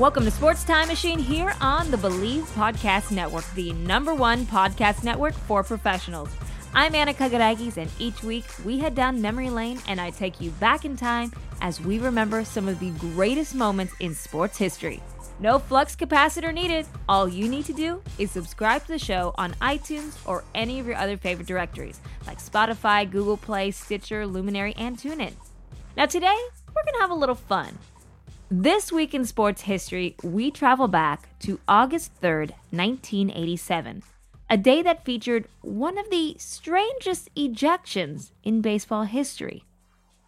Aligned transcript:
Welcome 0.00 0.24
to 0.24 0.30
Sports 0.30 0.64
Time 0.64 0.88
Machine 0.88 1.18
here 1.18 1.54
on 1.60 1.90
the 1.90 1.98
Bleav 1.98 2.44
Podcast 2.54 3.10
Network, 3.10 3.44
the 3.52 3.74
number 3.74 4.14
one 4.14 4.46
podcast 4.46 5.04
network 5.04 5.34
for 5.34 5.62
professionals. 5.62 6.30
I'm 6.72 6.94
Anna 6.94 7.12
Kagarakis, 7.12 7.76
and 7.76 7.90
each 7.98 8.22
week 8.22 8.46
we 8.64 8.78
head 8.78 8.94
down 8.94 9.20
memory 9.20 9.50
lane 9.50 9.78
and 9.88 10.00
I 10.00 10.08
take 10.08 10.40
you 10.40 10.52
back 10.52 10.86
in 10.86 10.96
time 10.96 11.34
as 11.60 11.82
we 11.82 11.98
remember 11.98 12.46
some 12.46 12.66
of 12.66 12.80
the 12.80 12.92
greatest 12.92 13.54
moments 13.54 13.92
in 14.00 14.14
sports 14.14 14.56
history. 14.56 15.02
No 15.38 15.58
flux 15.58 15.94
capacitor 15.94 16.54
needed. 16.54 16.86
All 17.06 17.28
you 17.28 17.46
need 17.46 17.66
to 17.66 17.74
do 17.74 18.02
is 18.16 18.30
subscribe 18.30 18.80
to 18.86 18.92
the 18.92 18.98
show 18.98 19.34
on 19.36 19.52
iTunes 19.60 20.16
or 20.26 20.44
any 20.54 20.80
of 20.80 20.86
your 20.86 20.96
other 20.96 21.18
favorite 21.18 21.46
directories 21.46 22.00
like 22.26 22.38
Spotify, 22.38 23.08
Google 23.08 23.36
Play, 23.36 23.70
Stitcher, 23.70 24.26
Luminary, 24.26 24.72
and 24.78 24.96
TuneIn. 24.96 25.34
Now, 25.94 26.06
today 26.06 26.38
we're 26.74 26.84
going 26.84 26.94
to 26.94 27.00
have 27.00 27.10
a 27.10 27.14
little 27.14 27.34
fun. 27.34 27.76
This 28.52 28.90
week 28.90 29.14
in 29.14 29.24
sports 29.26 29.62
history, 29.62 30.16
we 30.24 30.50
travel 30.50 30.88
back 30.88 31.38
to 31.38 31.60
August 31.68 32.20
3rd, 32.20 32.50
1987, 32.72 34.02
a 34.50 34.56
day 34.56 34.82
that 34.82 35.04
featured 35.04 35.46
one 35.60 35.96
of 35.96 36.10
the 36.10 36.34
strangest 36.36 37.32
ejections 37.36 38.32
in 38.42 38.60
baseball 38.60 39.04
history. 39.04 39.62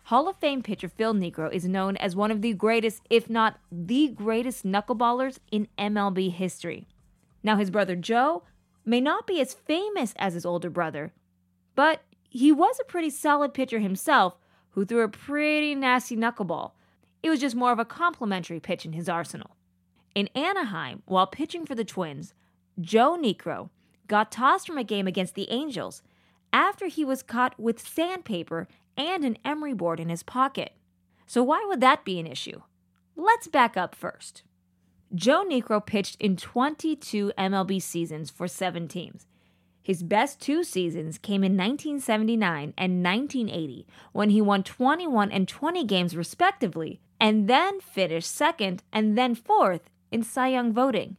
Hall 0.04 0.28
of 0.28 0.36
Fame 0.36 0.62
pitcher 0.62 0.88
Phil 0.88 1.14
Niekro 1.14 1.52
is 1.52 1.64
known 1.64 1.96
as 1.96 2.14
one 2.14 2.30
of 2.30 2.42
the 2.42 2.52
greatest, 2.52 3.02
if 3.10 3.28
not 3.28 3.58
the 3.72 4.06
greatest, 4.06 4.64
knuckleballers 4.64 5.40
in 5.50 5.66
MLB 5.76 6.30
history. 6.30 6.86
Now, 7.42 7.56
his 7.56 7.72
brother 7.72 7.96
Joe 7.96 8.44
may 8.84 9.00
not 9.00 9.26
be 9.26 9.40
as 9.40 9.52
famous 9.52 10.14
as 10.16 10.34
his 10.34 10.46
older 10.46 10.70
brother, 10.70 11.12
but 11.74 12.02
he 12.30 12.52
was 12.52 12.78
a 12.78 12.84
pretty 12.84 13.10
solid 13.10 13.52
pitcher 13.52 13.80
himself 13.80 14.36
who 14.70 14.84
threw 14.84 15.02
a 15.02 15.08
pretty 15.08 15.74
nasty 15.74 16.16
knuckleball 16.16 16.70
it 17.22 17.30
was 17.30 17.40
just 17.40 17.54
more 17.54 17.72
of 17.72 17.78
a 17.78 17.84
complimentary 17.84 18.60
pitch 18.60 18.84
in 18.84 18.92
his 18.92 19.08
arsenal. 19.08 19.56
In 20.14 20.28
Anaheim, 20.34 21.02
while 21.06 21.26
pitching 21.26 21.64
for 21.64 21.74
the 21.74 21.84
Twins, 21.84 22.34
Joe 22.80 23.16
Niekro 23.20 23.70
got 24.08 24.32
tossed 24.32 24.66
from 24.66 24.78
a 24.78 24.84
game 24.84 25.06
against 25.06 25.34
the 25.34 25.50
Angels 25.50 26.02
after 26.52 26.86
he 26.86 27.04
was 27.04 27.22
caught 27.22 27.58
with 27.58 27.86
sandpaper 27.86 28.68
and 28.96 29.24
an 29.24 29.38
emery 29.44 29.72
board 29.72 30.00
in 30.00 30.08
his 30.08 30.22
pocket. 30.22 30.72
So, 31.26 31.42
why 31.42 31.64
would 31.66 31.80
that 31.80 32.04
be 32.04 32.18
an 32.18 32.26
issue? 32.26 32.60
Let's 33.16 33.48
back 33.48 33.76
up 33.76 33.94
first. 33.94 34.42
Joe 35.14 35.44
Niekro 35.48 35.84
pitched 35.84 36.16
in 36.20 36.36
22 36.36 37.32
MLB 37.38 37.80
seasons 37.80 38.30
for 38.30 38.48
seven 38.48 38.88
teams. 38.88 39.26
His 39.82 40.02
best 40.02 40.40
two 40.40 40.62
seasons 40.62 41.18
came 41.18 41.42
in 41.42 41.52
1979 41.52 42.74
and 42.78 43.04
1980 43.04 43.86
when 44.12 44.30
he 44.30 44.40
won 44.40 44.62
21 44.62 45.32
and 45.32 45.48
20 45.48 45.84
games 45.84 46.16
respectively 46.16 47.00
and 47.22 47.48
then 47.48 47.80
finished 47.80 48.28
second 48.28 48.82
and 48.92 49.16
then 49.16 49.36
fourth 49.36 49.88
in 50.10 50.24
Cy 50.24 50.48
Young 50.48 50.72
voting. 50.72 51.16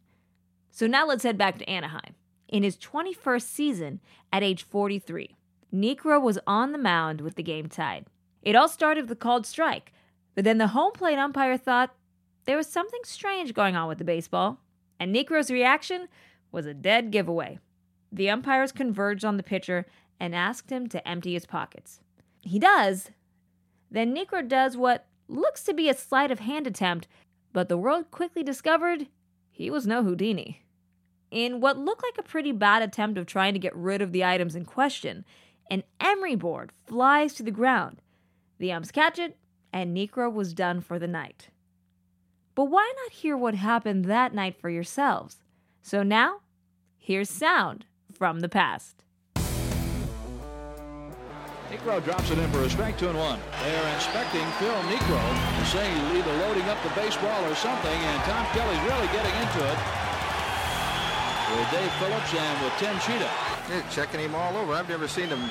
So 0.69 0.85
now 0.85 1.07
let's 1.07 1.23
head 1.23 1.37
back 1.37 1.57
to 1.57 1.69
Anaheim. 1.69 2.15
In 2.49 2.61
his 2.61 2.75
21st 2.77 3.43
season, 3.43 4.01
at 4.31 4.43
age 4.43 4.63
43, 4.63 5.37
Niekro 5.73 6.21
was 6.21 6.37
on 6.45 6.73
the 6.73 6.77
mound 6.77 7.21
with 7.21 7.35
the 7.35 7.41
game 7.41 7.69
tied. 7.69 8.05
It 8.41 8.53
all 8.53 8.67
started 8.67 9.05
with 9.05 9.13
a 9.13 9.15
called 9.15 9.45
strike, 9.45 9.93
but 10.35 10.43
then 10.43 10.57
the 10.57 10.67
home 10.67 10.91
plate 10.91 11.17
umpire 11.17 11.57
thought 11.57 11.95
there 12.43 12.57
was 12.57 12.67
something 12.67 13.01
strange 13.05 13.53
going 13.53 13.77
on 13.77 13.87
with 13.87 13.97
the 13.97 14.03
baseball, 14.03 14.59
and 14.99 15.15
Niekro's 15.15 15.49
reaction 15.49 16.09
was 16.51 16.65
a 16.65 16.73
dead 16.73 17.11
giveaway. 17.11 17.59
The 18.11 18.29
umpires 18.29 18.73
converged 18.73 19.23
on 19.23 19.37
the 19.37 19.43
pitcher 19.43 19.85
and 20.19 20.35
asked 20.35 20.69
him 20.69 20.89
to 20.89 21.07
empty 21.07 21.33
his 21.33 21.45
pockets. 21.45 22.01
He 22.41 22.59
does. 22.59 23.11
Then 23.89 24.13
Niekro 24.13 24.45
does 24.45 24.75
what 24.75 25.07
looks 25.27 25.63
to 25.63 25.73
be 25.73 25.89
a 25.89 25.93
sleight 25.93 26.31
of 26.31 26.39
hand 26.39 26.67
attempt, 26.67 27.07
but 27.51 27.69
the 27.69 27.77
world 27.77 28.11
quickly 28.11 28.43
discovered 28.43 29.07
he 29.51 29.69
was 29.69 29.85
no 29.85 30.03
Houdini. 30.03 30.63
In 31.31 31.61
what 31.61 31.77
looked 31.77 32.03
like 32.03 32.17
a 32.17 32.27
pretty 32.27 32.51
bad 32.51 32.81
attempt 32.81 33.17
of 33.17 33.25
trying 33.25 33.53
to 33.53 33.59
get 33.59 33.75
rid 33.75 34.01
of 34.01 34.11
the 34.11 34.23
items 34.23 34.55
in 34.55 34.65
question, 34.65 35.25
an 35.69 35.83
emery 35.99 36.35
board 36.35 36.71
flies 36.85 37.33
to 37.35 37.43
the 37.43 37.51
ground. 37.51 38.01
The 38.59 38.71
umps 38.71 38.91
catch 38.91 39.17
it, 39.19 39.37
and 39.71 39.95
Niekro 39.95 40.31
was 40.31 40.53
done 40.53 40.81
for 40.81 40.99
the 40.99 41.07
night. 41.07 41.49
But 42.55 42.65
why 42.65 42.91
not 43.03 43.13
hear 43.13 43.35
what 43.35 43.55
happened 43.55 44.05
that 44.05 44.33
night 44.33 44.55
for 44.59 44.69
yourselves? 44.69 45.37
So 45.81 46.03
now, 46.03 46.41
here's 46.97 47.29
sound 47.29 47.85
from 48.11 48.41
the 48.41 48.49
past. 48.49 49.02
Niekro 51.73 51.97
drops 52.05 52.29
it 52.29 52.37
in 52.37 52.45
for 52.53 52.61
a 52.61 52.69
strike, 52.69 52.99
two 53.01 53.09
and 53.09 53.17
one. 53.17 53.41
They 53.65 53.73
are 53.73 53.89
inspecting 53.97 54.45
Phil 54.61 54.69
and 54.69 55.65
saying 55.73 55.89
he's 56.05 56.21
either 56.21 56.33
loading 56.45 56.69
up 56.69 56.77
the 56.85 56.93
baseball 56.93 57.41
or 57.49 57.55
something, 57.55 57.97
and 57.97 58.21
Tom 58.29 58.45
Kelly's 58.53 58.77
really 58.85 59.09
getting 59.09 59.33
into 59.41 59.57
it 59.57 59.79
with 61.57 61.65
Dave 61.73 61.89
Phillips 61.97 62.29
and 62.29 62.55
with 62.61 62.73
Tim 62.77 62.93
Tschida. 63.01 63.25
They're 63.69 63.81
checking 63.89 64.19
him 64.21 64.35
all 64.35 64.55
over. 64.55 64.73
I've 64.73 64.87
never 64.87 65.07
seen 65.07 65.33
him 65.33 65.41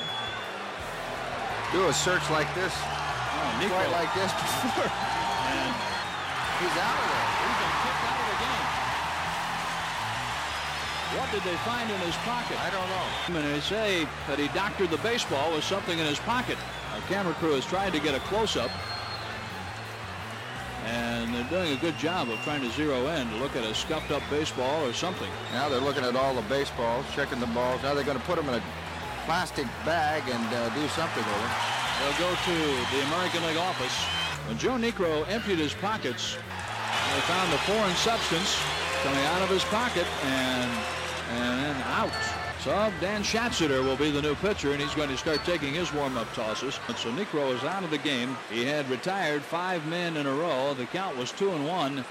do 1.75 1.89
a 1.89 1.93
search 1.93 2.23
like 2.31 2.47
this, 2.55 2.71
Oh, 2.71 3.67
quite 3.67 3.91
like 3.91 4.15
this 4.15 4.31
before. 4.31 4.87
and 5.51 5.75
He's 6.63 6.77
out 6.79 6.99
of 7.03 7.07
there. 7.11 7.27
he's 7.43 7.62
What 11.19 11.31
did 11.31 11.43
they 11.43 11.57
find 11.59 11.91
in 11.91 11.99
his 12.01 12.17
pocket? 12.25 12.59
I 12.61 12.71
don't 12.71 12.89
know. 12.89 13.41
And 13.41 13.55
they 13.55 13.61
say 13.61 14.07
that 14.29 14.39
he 14.39 14.49
doctored 14.49 14.91
the 14.91 14.97
baseball 14.99 15.53
with 15.53 15.63
something 15.63 15.99
in 15.99 16.07
his 16.07 16.19
pocket. 16.21 16.57
Our 16.95 17.01
camera 17.03 17.35
crew 17.35 17.53
is 17.55 17.67
trying 17.67 17.93
to 17.93 18.01
get 18.01 18.15
a 18.15 18.21
close-up. 18.21 18.71
And 20.87 21.35
they're 21.35 21.49
doing 21.51 21.77
a 21.77 21.81
good 21.81 21.97
job 21.99 22.31
of 22.31 22.39
trying 22.41 22.63
to 22.63 22.71
zero 22.71 23.07
in 23.09 23.29
to 23.29 23.37
look 23.37 23.55
at 23.57 23.65
a 23.65 23.75
scuffed-up 23.75 24.23
baseball 24.31 24.87
or 24.87 24.93
something. 24.93 25.29
Now 25.53 25.69
they're 25.69 25.81
looking 25.81 26.03
at 26.03 26.17
all 26.17 26.35
the 26.35 26.43
baseballs, 26.49 27.05
checking 27.15 27.41
the 27.41 27.47
balls. 27.49 27.83
Now 27.83 27.95
they're 27.95 28.05
going 28.05 28.19
to 28.19 28.25
put 28.25 28.37
them 28.37 28.49
in 28.49 28.55
a 28.55 28.63
plastic 29.27 29.67
bag 29.85 30.23
and 30.27 30.47
uh, 30.55 30.75
do 30.75 30.89
something 30.89 31.23
with 31.23 31.41
them. 31.41 31.51
They'll 32.01 32.19
go 32.19 32.35
to 32.35 32.57
the 32.97 33.03
American 33.13 33.45
League 33.47 33.59
office. 33.59 33.95
When 34.49 34.59
Joe 34.59 34.75
Niekro 34.75 35.29
emptied 35.29 35.59
his 35.59 35.75
pockets, 35.75 36.35
they 36.35 37.21
found 37.21 37.53
a 37.53 37.59
foreign 37.59 37.95
substance 37.97 38.59
coming 39.05 39.25
out 39.27 39.43
of 39.43 39.51
his 39.51 39.65
pocket 39.65 40.07
and 40.25 40.71
out. 42.03 42.13
So 42.61 42.71
Dan 43.01 43.23
Schatzeder 43.23 43.83
will 43.83 43.97
be 43.97 44.11
the 44.11 44.23
new 44.23 44.35
pitcher, 44.37 44.73
and 44.73 44.81
he's 44.81 44.95
going 44.95 45.09
to 45.09 45.17
start 45.17 45.45
taking 45.45 45.75
his 45.75 45.93
warm-up 45.93 46.33
tosses. 46.33 46.79
And 46.89 46.97
so 46.97 47.11
Niekro 47.11 47.55
is 47.55 47.65
out 47.65 47.83
of 47.83 47.91
the 47.91 47.99
game. 47.99 48.37
He 48.51 48.65
had 48.65 48.89
retired 48.89 49.43
five 49.43 49.85
men 49.87 50.17
in 50.17 50.27
a 50.27 50.33
row. 50.33 50.75
The 50.75 50.87
count 50.87 51.17
was 51.17 51.33
two 51.33 51.51
and 51.51 51.67
one 51.67 52.05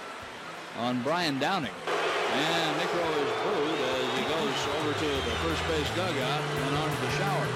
on 0.78 1.01
Brian 1.03 1.40
Downing. 1.40 1.72
And 1.88 2.81
Niekro 2.81 3.09
is 3.24 3.31
booed 3.44 3.80
as 3.80 4.18
he 4.18 4.24
goes 4.24 4.68
over 4.80 4.94
to 4.94 5.06
the 5.06 5.35
first 5.40 5.68
base 5.68 5.90
dugout 5.96 6.41
and 6.41 6.75
on 6.75 6.90
to 6.90 7.01
the 7.01 7.12
shower. 7.12 7.47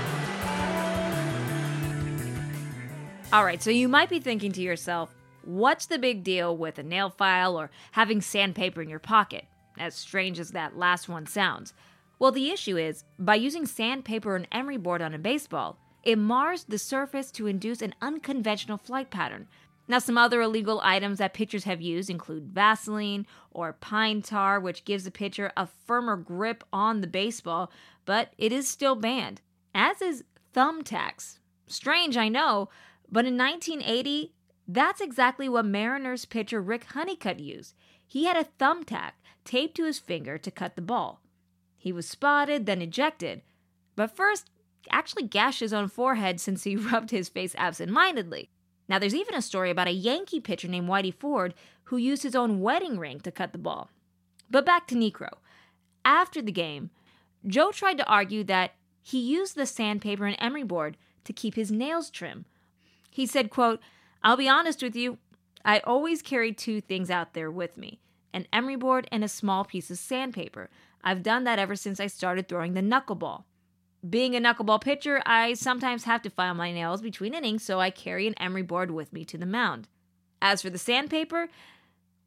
All 3.34 3.44
right, 3.44 3.62
so 3.62 3.70
you 3.70 3.90
might 3.90 4.10
be 4.10 4.20
thinking 4.20 4.54
to 4.54 4.62
yourself, 4.62 5.14
what's 5.44 5.88
the 5.88 6.00
big 6.00 6.24
deal 6.24 6.56
with 6.56 6.80
a 6.80 6.84
nail 6.84 7.10
file 7.10 7.60
or 7.60 7.72
having 7.92 8.22
sandpaper 8.22 8.82
in 8.82 8.88
your 8.88 9.00
pocket? 9.00 9.46
As 9.78 9.94
strange 9.96 10.40
as 10.40 10.52
that 10.52 10.78
last 10.78 11.10
one 11.10 11.26
sounds. 11.26 11.74
Well, 12.18 12.32
the 12.32 12.50
issue 12.50 12.78
is, 12.78 13.04
by 13.20 13.36
using 13.36 13.66
sandpaper 13.66 14.36
and 14.36 14.48
emery 14.52 14.78
board 14.78 15.02
on 15.02 15.14
a 15.14 15.20
baseball, 15.20 15.78
it 16.04 16.18
mars 16.18 16.64
the 16.64 16.78
surface 16.78 17.32
to 17.32 17.48
induce 17.48 17.82
an 17.82 17.96
unconventional 18.02 18.78
flight 18.78 19.10
pattern. 19.10 19.48
Now, 19.88 20.00
some 20.00 20.18
other 20.18 20.42
illegal 20.42 20.82
items 20.84 21.20
that 21.20 21.34
pitchers 21.34 21.66
have 21.66 21.82
used 21.82 22.10
include 22.10 22.52
Vaseline 22.54 23.28
or 23.52 23.74
pine 23.74 24.22
tar, 24.22 24.60
which 24.60 24.86
gives 24.86 25.04
the 25.04 25.12
pitcher 25.12 25.52
a 25.56 25.68
firmer 25.68 26.18
grip 26.18 26.64
on 26.74 27.02
the 27.02 27.08
baseball, 27.08 27.72
but 28.06 28.34
it 28.38 28.52
is 28.52 28.68
still 28.68 28.96
banned, 28.96 29.42
as 29.76 30.02
is 30.02 30.24
thumbtacks. 30.56 31.40
Strange, 31.68 32.18
I 32.18 32.30
know, 32.30 32.70
but 33.12 33.26
in 33.26 33.38
1980, 33.38 34.34
that's 34.68 35.02
exactly 35.02 35.48
what 35.48 35.66
Mariners 35.66 36.26
pitcher 36.26 36.62
Rick 36.62 36.86
Honeycutt 36.86 37.40
used. 37.40 37.76
He 38.08 38.26
had 38.26 38.38
a 38.38 38.48
thumbtack 38.60 39.12
taped 39.44 39.76
to 39.76 39.86
his 39.86 40.00
finger 40.00 40.38
to 40.40 40.50
cut 40.50 40.76
the 40.76 40.82
ball. 40.82 41.22
He 41.86 41.92
was 41.92 42.10
spotted, 42.10 42.66
then 42.66 42.82
ejected. 42.82 43.44
But 43.96 44.16
first, 44.16 44.50
actually 44.90 45.28
gashed 45.28 45.60
his 45.60 45.72
own 45.72 45.88
forehead 45.88 46.42
since 46.42 46.64
he 46.64 46.76
rubbed 46.92 47.12
his 47.12 47.30
face 47.30 47.54
absentmindedly. 47.60 48.50
Now, 48.90 48.98
there's 48.98 49.14
even 49.14 49.36
a 49.36 49.42
story 49.44 49.70
about 49.70 49.88
a 49.88 49.92
Yankee 49.92 50.40
pitcher 50.40 50.68
named 50.68 50.90
Whitey 50.90 51.14
Ford 51.14 51.54
who 51.84 51.98
used 51.98 52.24
his 52.24 52.36
own 52.36 52.60
wedding 52.60 52.98
ring 52.98 53.20
to 53.20 53.30
cut 53.30 53.52
the 53.52 53.60
ball. 53.60 53.92
But 54.50 54.66
back 54.66 54.88
to 54.88 54.96
Niekro. 54.96 55.30
After 56.04 56.42
the 56.42 56.52
game, 56.52 56.90
Joe 57.46 57.72
tried 57.72 58.00
to 58.00 58.08
argue 58.08 58.44
that 58.46 58.72
he 59.04 59.20
used 59.20 59.56
the 59.56 59.68
sandpaper 59.68 60.26
and 60.26 60.38
emery 60.40 60.64
board 60.64 60.98
to 61.26 61.34
keep 61.34 61.54
his 61.54 61.72
nails 61.72 62.10
trim. 62.10 62.46
He 63.12 63.28
said, 63.28 63.52
quote, 63.52 63.80
I'll 64.24 64.38
be 64.38 64.50
honest 64.50 64.82
with 64.82 64.96
you, 64.96 65.20
I 65.64 65.82
always 65.82 66.24
carry 66.24 66.52
two 66.52 66.82
things 66.82 67.12
out 67.12 67.36
there 67.36 67.52
with 67.52 67.78
me 67.78 68.00
an 68.36 68.46
emery 68.52 68.76
board 68.76 69.08
and 69.12 69.24
a 69.24 69.30
small 69.30 69.64
piece 69.64 69.90
of 69.90 69.98
sandpaper. 69.98 70.70
I've 71.04 71.24
done 71.24 71.46
that 71.46 71.58
ever 71.58 71.76
since 71.76 72.02
I 72.02 72.08
started 72.08 72.48
throwing 72.48 72.74
the 72.74 72.82
knuckleball. 72.82 73.46
Being 74.08 74.36
a 74.36 74.40
knuckleball 74.40 74.82
pitcher, 74.82 75.22
I 75.26 75.54
sometimes 75.54 76.04
have 76.04 76.22
to 76.24 76.30
file 76.30 76.54
my 76.54 76.72
nails 76.72 77.02
between 77.02 77.34
innings, 77.34 77.64
so 77.64 77.80
I 77.80 77.90
carry 77.90 78.28
an 78.28 78.36
emery 78.38 78.62
board 78.62 78.92
with 78.92 79.14
me 79.14 79.24
to 79.26 79.38
the 79.38 79.46
mound. 79.46 79.88
As 80.42 80.62
for 80.62 80.70
the 80.70 80.78
sandpaper, 80.78 81.48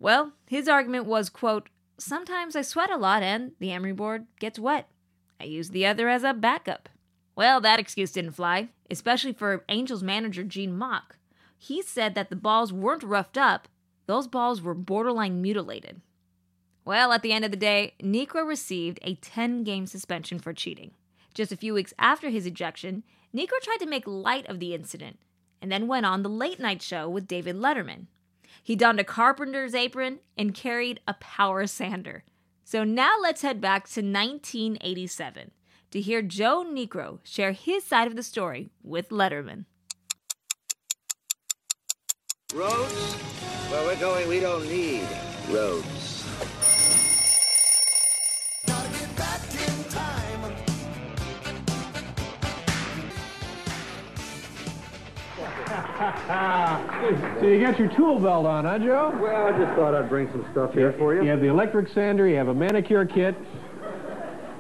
well, 0.00 0.32
his 0.46 0.66
argument 0.66 1.04
was, 1.04 1.28
quote, 1.28 1.68
sometimes 1.98 2.56
I 2.56 2.62
sweat 2.62 2.90
a 2.90 2.96
lot 2.96 3.22
and 3.22 3.52
the 3.60 3.70
emery 3.70 3.92
board 3.92 4.26
gets 4.40 4.58
wet. 4.58 4.88
I 5.38 5.44
use 5.44 5.70
the 5.70 5.86
other 5.86 6.08
as 6.08 6.24
a 6.24 6.32
backup. 6.32 6.88
Well, 7.36 7.60
that 7.60 7.78
excuse 7.78 8.12
didn't 8.12 8.32
fly, 8.32 8.70
especially 8.90 9.34
for 9.34 9.64
Angels 9.68 10.02
manager 10.02 10.42
Gene 10.42 10.76
Mauch. 10.76 11.16
He 11.56 11.82
said 11.82 12.14
that 12.14 12.30
the 12.30 12.36
balls 12.36 12.72
weren't 12.72 13.02
roughed 13.02 13.36
up, 13.36 13.68
those 14.08 14.26
balls 14.26 14.62
were 14.62 14.74
borderline 14.74 15.42
mutilated. 15.42 16.00
Well, 16.84 17.12
at 17.12 17.20
the 17.20 17.32
end 17.32 17.44
of 17.44 17.50
the 17.50 17.58
day, 17.58 17.92
Niekro 18.02 18.46
received 18.46 18.98
a 19.02 19.16
10 19.16 19.64
game 19.64 19.86
suspension 19.86 20.38
for 20.38 20.54
cheating. 20.54 20.92
Just 21.34 21.52
a 21.52 21.56
few 21.56 21.74
weeks 21.74 21.92
after 21.98 22.30
his 22.30 22.46
ejection, 22.46 23.04
Niekro 23.36 23.60
tried 23.62 23.80
to 23.80 23.86
make 23.86 24.06
light 24.06 24.46
of 24.48 24.60
the 24.60 24.72
incident 24.72 25.18
and 25.60 25.70
then 25.70 25.86
went 25.86 26.06
on 26.06 26.22
the 26.22 26.30
late 26.30 26.58
night 26.58 26.80
show 26.80 27.06
with 27.06 27.28
David 27.28 27.56
Letterman. 27.56 28.06
He 28.62 28.74
donned 28.74 28.98
a 28.98 29.04
carpenter's 29.04 29.74
apron 29.74 30.20
and 30.38 30.54
carried 30.54 31.00
a 31.06 31.12
power 31.12 31.66
sander. 31.66 32.24
So 32.64 32.84
now 32.84 33.16
let's 33.20 33.42
head 33.42 33.60
back 33.60 33.84
to 33.88 34.00
1987 34.00 35.50
to 35.90 36.00
hear 36.00 36.22
Joe 36.22 36.64
Niekro 36.66 37.18
share 37.24 37.52
his 37.52 37.84
side 37.84 38.06
of 38.06 38.16
the 38.16 38.22
story 38.22 38.70
with 38.82 39.10
Letterman. 39.10 39.66
Roads? 42.54 43.12
Where 43.70 43.84
we're 43.84 44.00
going, 44.00 44.26
we 44.26 44.40
don't 44.40 44.66
need 44.66 45.06
roads. 45.50 46.24
So 48.66 48.72
you 57.46 57.60
got 57.60 57.78
your 57.78 57.88
tool 57.94 58.18
belt 58.18 58.46
on, 58.46 58.64
huh, 58.64 58.78
Joe? 58.78 59.14
Well, 59.20 59.48
I 59.48 59.58
just 59.58 59.74
thought 59.74 59.94
I'd 59.94 60.08
bring 60.08 60.30
some 60.30 60.46
stuff 60.52 60.72
here 60.72 60.94
for 60.94 61.14
you. 61.14 61.24
You 61.24 61.28
have 61.28 61.42
the 61.42 61.48
electric 61.48 61.88
sander, 61.88 62.26
you 62.26 62.36
have 62.36 62.48
a 62.48 62.54
manicure 62.54 63.04
kit, 63.04 63.36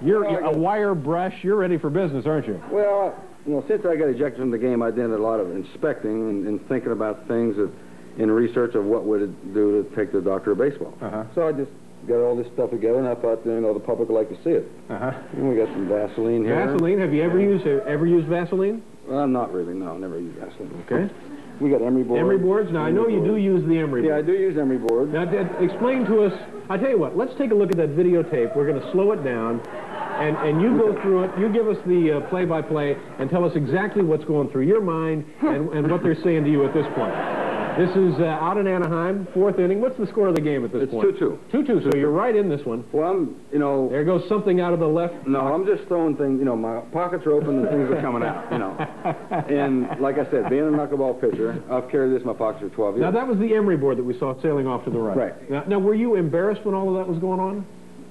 you're, 0.02 0.30
you're 0.30 0.44
a 0.44 0.52
wire 0.52 0.94
brush. 0.94 1.42
You're 1.42 1.56
ready 1.56 1.78
for 1.78 1.88
business, 1.88 2.26
aren't 2.26 2.48
you? 2.48 2.62
Well, 2.70 3.16
you 3.46 3.54
know, 3.54 3.64
since 3.68 3.84
I 3.86 3.96
got 3.96 4.08
ejected 4.08 4.40
from 4.40 4.50
the 4.50 4.58
game, 4.58 4.82
I 4.82 4.90
did 4.90 5.10
a 5.10 5.18
lot 5.18 5.40
of 5.40 5.50
inspecting 5.50 6.30
and, 6.30 6.46
and 6.46 6.68
thinking 6.68 6.92
about 6.92 7.26
things 7.28 7.56
that, 7.56 7.70
in 8.18 8.30
research 8.30 8.74
of 8.74 8.84
what 8.84 9.04
would 9.04 9.22
it 9.22 9.54
do 9.54 9.82
to 9.82 9.96
take 9.96 10.12
the 10.12 10.20
doctor 10.20 10.52
of 10.52 10.58
baseball. 10.58 10.92
Uh-huh. 11.00 11.24
So 11.34 11.48
I 11.48 11.52
just 11.52 11.70
got 12.06 12.16
all 12.16 12.36
this 12.36 12.46
stuff 12.52 12.70
together, 12.70 12.98
and 12.98 13.08
I 13.08 13.14
thought, 13.14 13.44
you 13.46 13.60
know, 13.60 13.72
the 13.72 13.80
public 13.80 14.08
would 14.08 14.14
like 14.14 14.28
to 14.28 14.36
see 14.42 14.50
it. 14.50 14.70
Uh-huh. 14.90 15.12
And 15.32 15.48
we 15.48 15.56
got 15.56 15.68
some 15.68 15.88
Vaseline 15.88 16.44
here. 16.44 16.66
Vaseline? 16.66 16.98
Have 16.98 17.14
you 17.14 17.22
ever 17.22 17.40
used 17.40 17.66
ever 17.66 18.06
used 18.06 18.28
Vaseline? 18.28 18.82
Well, 19.06 19.26
not 19.26 19.52
really. 19.52 19.74
No, 19.74 19.96
never 19.96 20.18
used 20.18 20.36
Vaseline. 20.38 20.84
Okay. 20.90 21.12
We 21.60 21.70
got 21.70 21.82
emery 21.82 22.04
boards. 22.04 22.20
Emery 22.20 22.38
boards? 22.38 22.70
Now, 22.70 22.84
I 22.84 22.90
know 22.90 23.08
you 23.08 23.24
do 23.24 23.36
use 23.36 23.66
the 23.68 23.78
emery 23.78 24.02
Board. 24.02 24.04
Yeah, 24.04 24.18
I 24.18 24.22
do 24.22 24.32
use 24.32 24.56
emery 24.56 24.78
board. 24.78 25.12
Now, 25.12 25.22
explain 25.60 26.04
to 26.06 26.22
us. 26.22 26.32
I 26.70 26.76
tell 26.76 26.90
you 26.90 26.98
what. 26.98 27.16
Let's 27.16 27.34
take 27.36 27.50
a 27.50 27.54
look 27.54 27.70
at 27.70 27.76
that 27.78 27.96
videotape. 27.96 28.54
We're 28.54 28.66
going 28.66 28.80
to 28.80 28.92
slow 28.92 29.10
it 29.12 29.24
down, 29.24 29.60
and 30.18 30.36
and 30.36 30.60
you 30.62 30.76
go 30.76 31.00
through 31.02 31.24
it. 31.24 31.38
You 31.38 31.48
give 31.52 31.68
us 31.68 31.78
the 31.86 32.18
uh, 32.18 32.28
play-by-play 32.28 32.96
and 33.18 33.30
tell 33.30 33.44
us 33.44 33.52
exactly 33.54 34.02
what's 34.02 34.24
going 34.24 34.50
through 34.50 34.66
your 34.66 34.80
mind 34.80 35.24
and, 35.42 35.70
and 35.70 35.90
what 35.90 36.02
they're 36.02 36.20
saying 36.22 36.44
to 36.44 36.50
you 36.50 36.66
at 36.66 36.74
this 36.74 36.86
point. 36.94 37.14
This 37.78 37.90
is 37.90 38.18
uh, 38.18 38.24
out 38.24 38.58
in 38.58 38.66
Anaheim, 38.66 39.28
fourth 39.32 39.60
inning. 39.60 39.80
What's 39.80 39.96
the 39.98 40.08
score 40.08 40.26
of 40.26 40.34
the 40.34 40.40
game 40.40 40.64
at 40.64 40.72
this 40.72 40.90
point? 40.90 41.10
It's 41.10 41.20
point? 41.20 41.44
2-2. 41.52 41.68
2-2. 41.68 41.92
So 41.92 41.96
you're 41.96 42.10
right 42.10 42.34
in 42.34 42.48
this 42.48 42.60
one. 42.66 42.84
Well, 42.90 43.08
I'm, 43.08 43.36
you 43.52 43.60
know, 43.60 43.88
There 43.88 44.04
goes 44.04 44.28
something 44.28 44.60
out 44.60 44.72
of 44.72 44.80
the 44.80 44.88
left. 44.88 45.28
No, 45.28 45.42
I'm 45.42 45.64
just 45.64 45.86
throwing 45.86 46.16
things, 46.16 46.40
you 46.40 46.44
know, 46.44 46.56
my 46.56 46.80
pockets 46.92 47.24
are 47.24 47.30
open 47.30 47.60
and 47.60 47.68
things 47.68 47.88
are 47.88 48.00
coming 48.00 48.24
out, 48.24 48.50
you 48.50 48.58
know. 48.58 48.74
And 49.48 50.00
like 50.00 50.18
I 50.18 50.28
said, 50.28 50.50
being 50.50 50.64
a 50.64 50.72
knuckleball 50.76 51.20
pitcher, 51.20 51.62
I've 51.70 51.88
carried 51.88 52.12
this 52.12 52.22
in 52.22 52.26
my 52.26 52.32
pockets 52.32 52.68
for 52.68 52.74
12 52.74 52.96
years. 52.96 53.02
Now, 53.04 53.12
that 53.12 53.28
was 53.28 53.38
the 53.38 53.54
Emery 53.54 53.76
board 53.76 53.96
that 53.98 54.04
we 54.04 54.18
saw 54.18 54.34
sailing 54.42 54.66
off 54.66 54.84
to 54.84 54.90
the 54.90 54.98
right. 54.98 55.16
Right. 55.16 55.50
Now, 55.50 55.62
now, 55.64 55.78
were 55.78 55.94
you 55.94 56.16
embarrassed 56.16 56.64
when 56.64 56.74
all 56.74 56.88
of 56.88 56.96
that 56.96 57.08
was 57.08 57.20
going 57.20 57.38
on? 57.38 57.64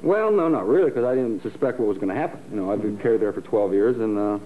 Well, 0.03 0.31
no, 0.31 0.47
not 0.47 0.67
really, 0.67 0.89
because 0.89 1.05
I 1.05 1.15
didn't 1.15 1.41
suspect 1.41 1.79
what 1.79 1.88
was 1.88 1.97
going 1.97 2.09
to 2.09 2.15
happen. 2.15 2.39
You 2.51 2.57
know, 2.57 2.71
I've 2.71 2.81
been 2.81 2.97
carried 2.97 3.21
there 3.21 3.33
for 3.33 3.41
12 3.41 3.73
years, 3.73 3.97
and 3.97 4.17
uh, 4.17 4.39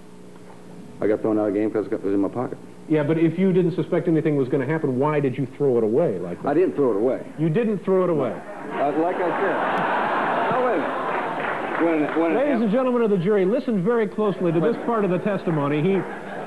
I 1.02 1.08
got 1.08 1.22
thrown 1.22 1.38
out 1.38 1.48
of 1.48 1.54
the 1.54 1.60
game 1.60 1.70
because 1.70 1.88
it 1.92 2.04
was 2.04 2.14
in 2.14 2.20
my 2.20 2.30
pocket. 2.30 2.58
Yeah, 2.88 3.04
but 3.04 3.18
if 3.18 3.38
you 3.38 3.54
didn't 3.54 3.76
suspect 3.76 4.08
anything 4.08 4.36
was 4.36 4.50
going 4.50 4.66
to 4.66 4.72
happen, 4.72 4.98
why 4.98 5.20
did 5.20 5.38
you 5.38 5.48
throw 5.58 5.78
it 5.78 5.84
away 5.84 6.20
like 6.20 6.42
that? 6.44 6.50
I 6.50 6.54
didn't 6.54 6.76
throw 6.76 6.92
it 6.92 6.98
away. 6.98 7.26
You 7.38 7.50
didn't 7.50 7.84
throw 7.84 8.04
it 8.04 8.10
away. 8.10 8.32
Uh, 8.32 8.92
like 9.00 9.16
I 9.16 9.30
said. 9.42 10.56
Oh, 10.56 10.66
wait. 10.66 11.12
When, 11.86 12.20
when 12.20 12.36
Ladies 12.36 12.62
and 12.62 12.72
gentlemen 12.72 13.02
of 13.02 13.10
the 13.10 13.18
jury, 13.18 13.46
listen 13.46 13.84
very 13.84 14.08
closely 14.08 14.52
to 14.52 14.60
this 14.60 14.76
part 14.86 15.04
of 15.04 15.12
the 15.12 15.20
testimony. 15.20 15.82
He 15.82 16.00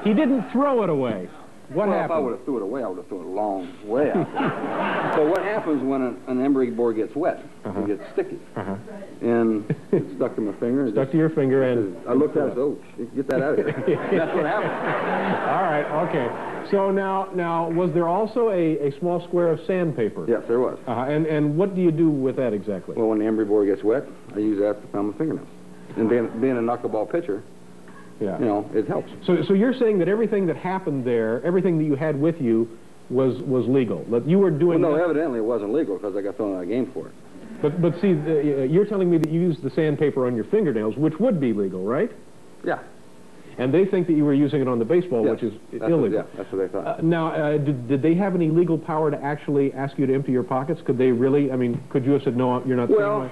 he 0.08 0.14
didn't 0.14 0.50
throw 0.52 0.82
it 0.82 0.90
away. 0.90 1.28
What 1.70 1.88
well, 1.88 2.04
if 2.04 2.10
I 2.10 2.18
would 2.18 2.32
have 2.32 2.44
threw 2.44 2.58
it 2.58 2.62
away, 2.62 2.82
I 2.82 2.88
would 2.88 2.98
have 2.98 3.08
thrown 3.08 3.22
it 3.22 3.28
a 3.28 3.30
long 3.30 3.72
way 3.86 4.10
out. 4.10 5.14
so 5.16 5.26
what 5.26 5.42
happens 5.42 5.82
when 5.82 6.02
an, 6.02 6.22
an 6.28 6.44
emery 6.44 6.70
board 6.70 6.96
gets 6.96 7.14
wet? 7.16 7.42
It 7.64 7.86
gets 7.86 8.02
sticky. 8.12 8.38
Uh-huh. 8.54 8.76
And 9.22 9.74
it 9.92 10.04
stuck 10.16 10.34
to 10.34 10.42
my 10.42 10.52
finger. 10.60 10.90
Stuck 10.90 11.04
just- 11.04 11.12
to 11.12 11.18
your 11.18 11.30
finger 11.30 11.62
and... 11.62 11.96
I 12.06 12.12
looked 12.12 12.36
at 12.36 12.48
it 12.48 12.58
and 12.58 12.78
said, 12.96 13.06
oh, 13.06 13.16
get 13.16 13.28
that 13.28 13.42
out 13.42 13.58
of 13.58 13.64
here. 13.64 13.74
That's 14.12 14.34
what 14.34 14.44
happened. 14.44 14.72
All 15.48 15.62
right, 15.62 16.08
okay. 16.08 16.70
So 16.70 16.90
now, 16.90 17.30
now, 17.34 17.70
was 17.70 17.92
there 17.92 18.08
also 18.08 18.50
a, 18.50 18.88
a 18.88 18.98
small 18.98 19.26
square 19.26 19.48
of 19.48 19.60
sandpaper? 19.66 20.26
Yes, 20.28 20.42
there 20.46 20.60
was. 20.60 20.78
Uh, 20.86 21.06
and, 21.08 21.26
and 21.26 21.56
what 21.56 21.74
do 21.74 21.80
you 21.80 21.90
do 21.90 22.10
with 22.10 22.36
that 22.36 22.52
exactly? 22.52 22.94
Well, 22.96 23.08
when 23.08 23.18
the 23.18 23.26
emery 23.26 23.46
board 23.46 23.68
gets 23.68 23.82
wet, 23.82 24.04
I 24.34 24.38
use 24.38 24.58
that 24.60 24.80
to 24.80 24.86
pound 24.88 25.12
my 25.12 25.18
fingernails. 25.18 25.48
And 25.96 26.08
being, 26.08 26.28
being 26.40 26.56
a 26.56 26.60
knuckleball 26.60 27.10
pitcher, 27.10 27.42
yeah. 28.20 28.38
you 28.38 28.44
know, 28.44 28.70
it 28.74 28.86
helps. 28.88 29.10
So, 29.26 29.42
so 29.46 29.54
you're 29.54 29.74
saying 29.74 29.98
that 29.98 30.08
everything 30.08 30.46
that 30.46 30.56
happened 30.56 31.04
there, 31.04 31.42
everything 31.44 31.78
that 31.78 31.84
you 31.84 31.94
had 31.96 32.18
with 32.20 32.40
you, 32.40 32.68
was 33.10 33.40
was 33.42 33.66
legal. 33.66 34.04
That 34.10 34.26
you 34.26 34.38
were 34.38 34.50
doing. 34.50 34.80
Well, 34.80 34.92
no, 34.92 34.96
that- 34.96 35.04
evidently 35.04 35.38
it 35.38 35.44
wasn't 35.44 35.72
legal 35.74 35.96
because 35.98 36.16
I 36.16 36.22
got 36.22 36.36
thrown 36.36 36.54
out 36.54 36.62
of 36.62 36.68
the 36.68 36.74
game 36.74 36.90
for 36.92 37.08
it. 37.08 37.14
But 37.60 37.80
but 37.82 37.94
see, 38.00 38.14
the, 38.14 38.66
you're 38.70 38.86
telling 38.86 39.10
me 39.10 39.18
that 39.18 39.30
you 39.30 39.40
used 39.40 39.62
the 39.62 39.70
sandpaper 39.70 40.26
on 40.26 40.34
your 40.34 40.44
fingernails, 40.46 40.96
which 40.96 41.14
would 41.20 41.40
be 41.40 41.52
legal, 41.52 41.84
right? 41.84 42.10
Yeah. 42.64 42.78
And 43.56 43.72
they 43.72 43.84
think 43.84 44.08
that 44.08 44.14
you 44.14 44.24
were 44.24 44.34
using 44.34 44.60
it 44.60 44.66
on 44.66 44.80
the 44.80 44.84
baseball, 44.84 45.22
Yes. 45.24 45.32
which 45.34 45.42
is 45.44 45.52
That's 45.70 45.82
what- 45.82 45.90
illegal. 45.92 46.18
yeah, 46.18 46.36
that's 46.36 46.50
what 46.50 46.58
they 46.58 46.68
thought. 46.68 46.98
Uh, 46.98 47.02
now, 47.02 47.28
uh, 47.28 47.58
did, 47.58 47.86
did 47.86 48.02
they 48.02 48.14
have 48.14 48.34
any 48.34 48.48
legal 48.50 48.76
power 48.76 49.12
to 49.12 49.22
actually 49.22 49.72
ask 49.74 49.96
you 49.96 50.06
to 50.06 50.14
empty 50.14 50.32
your 50.32 50.42
pockets? 50.42 50.80
Could 50.84 50.98
they 50.98 51.12
really? 51.12 51.52
I 51.52 51.56
mean, 51.56 51.80
could 51.90 52.04
you 52.04 52.12
have 52.12 52.22
said 52.22 52.36
no? 52.36 52.64
You're 52.64 52.76
not. 52.76 52.88
saying 52.88 52.98
Well, 53.00 53.30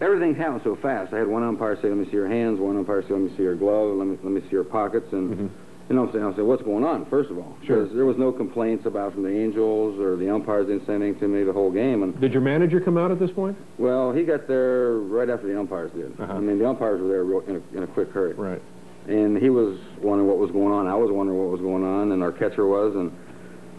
my-" 0.00 0.06
everything 0.06 0.34
happened 0.34 0.62
so 0.64 0.76
fast. 0.76 1.12
I 1.12 1.18
had 1.18 1.26
one 1.26 1.42
umpire 1.42 1.76
say, 1.76 1.88
"Let 1.88 1.98
me 1.98 2.04
see 2.06 2.12
your 2.12 2.28
hands." 2.28 2.60
One 2.60 2.76
umpire 2.76 3.02
say, 3.02 3.10
"Let 3.10 3.20
me 3.22 3.32
see 3.36 3.42
your 3.42 3.56
glove." 3.56 3.96
Let 3.96 4.06
me 4.06 4.18
let 4.22 4.32
me 4.32 4.40
see 4.42 4.50
your 4.50 4.64
pockets. 4.64 5.12
And 5.12 5.50
you 5.88 5.94
know, 5.94 6.02
what 6.02 6.08
I'm 6.08 6.14
saying, 6.14 6.24
I 6.24 6.36
said, 6.36 6.44
"What's 6.44 6.62
going 6.62 6.84
on?" 6.84 7.06
First 7.06 7.30
of 7.30 7.38
all. 7.38 7.56
Sure. 7.64 7.86
there 7.86 8.06
was 8.06 8.16
no 8.18 8.32
complaints 8.32 8.86
about 8.86 9.12
from 9.14 9.22
the 9.22 9.30
Angels 9.30 10.00
or 10.00 10.16
the 10.16 10.28
umpires 10.28 10.66
didn't 10.66 10.86
say 10.86 10.94
anything 10.94 11.20
to 11.20 11.28
me 11.28 11.44
the 11.44 11.52
whole 11.52 11.70
game. 11.70 12.02
And 12.02 12.20
Did 12.20 12.32
your 12.32 12.42
manager 12.42 12.80
come 12.80 12.98
out 12.98 13.10
at 13.10 13.18
this 13.18 13.30
point? 13.30 13.56
well, 13.78 14.12
he 14.12 14.24
got 14.24 14.48
there 14.48 14.94
right 14.94 15.30
after 15.30 15.46
the 15.46 15.58
umpires 15.58 15.92
did. 15.92 16.18
Uh-huh. 16.20 16.32
I 16.32 16.40
mean, 16.40 16.58
the 16.58 16.68
umpires 16.68 17.00
were 17.00 17.08
there 17.08 17.24
real, 17.24 17.40
in, 17.40 17.56
a, 17.56 17.76
in 17.76 17.82
a 17.84 17.86
quick 17.86 18.10
hurry. 18.10 18.34
Right. 18.34 18.62
And 19.06 19.38
he 19.38 19.50
was 19.50 19.78
wondering 20.02 20.28
what 20.28 20.38
was 20.38 20.50
going 20.50 20.72
on. 20.72 20.88
I 20.88 20.94
was 20.94 21.12
wondering 21.12 21.38
what 21.38 21.50
was 21.50 21.60
going 21.60 21.84
on, 21.84 22.10
and 22.10 22.22
our 22.22 22.32
catcher 22.32 22.66
was, 22.66 22.96
and 22.96 23.12